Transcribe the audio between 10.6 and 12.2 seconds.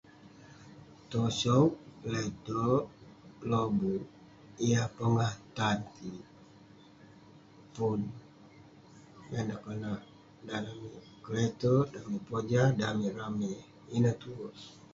amik keleterk, dan